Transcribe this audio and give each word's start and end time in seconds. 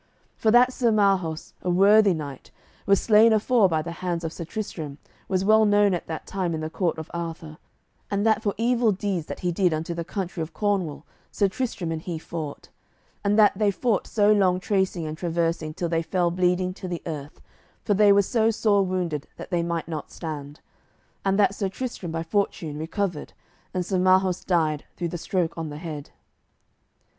For 0.35 0.49
that 0.49 0.73
Sir 0.73 0.91
Marhaus, 0.91 1.53
a 1.61 1.69
worthy 1.69 2.15
knight, 2.15 2.49
was 2.87 2.99
slain 2.99 3.31
afore 3.33 3.69
by 3.69 3.83
the 3.83 3.91
hands 4.01 4.23
of 4.23 4.33
Sir 4.33 4.43
Tristram 4.45 4.97
was 5.27 5.45
well 5.45 5.63
known 5.63 5.93
at 5.93 6.07
that 6.07 6.25
time 6.25 6.55
in 6.55 6.59
the 6.61 6.71
court 6.71 6.97
of 6.97 7.11
Arthur; 7.13 7.59
and 8.09 8.25
that 8.25 8.41
for 8.41 8.55
evil 8.57 8.91
deeds 8.91 9.27
that 9.27 9.41
he 9.41 9.51
did 9.51 9.75
unto 9.75 9.93
the 9.93 10.03
country 10.03 10.41
of 10.41 10.55
Cornwall 10.55 11.05
Sir 11.31 11.47
Tristram 11.47 11.91
and 11.91 12.01
he 12.01 12.17
fought; 12.17 12.69
and 13.23 13.37
that 13.37 13.55
they 13.55 13.69
fought 13.69 14.07
so 14.07 14.31
long 14.33 14.59
tracing 14.59 15.05
and 15.05 15.15
traversing 15.19 15.71
till 15.71 15.87
they 15.87 16.01
fell 16.01 16.31
bleeding 16.31 16.73
to 16.73 16.87
the 16.87 17.03
earth, 17.05 17.39
for 17.83 17.93
they 17.93 18.11
were 18.11 18.23
so 18.23 18.49
sore 18.49 18.83
wounded 18.83 19.27
that 19.37 19.51
they 19.51 19.61
might 19.61 19.87
not 19.87 20.09
stand; 20.09 20.61
and 21.23 21.37
that 21.37 21.53
Sir 21.53 21.69
Tristram 21.69 22.11
by 22.11 22.23
fortune 22.23 22.79
recovered, 22.79 23.33
and 23.71 23.85
Sir 23.85 23.99
Marhaus 23.99 24.43
died 24.43 24.85
through 24.95 25.09
the 25.09 25.19
stroke 25.19 25.55
on 25.59 25.69
the 25.69 25.77
head. 25.77 26.09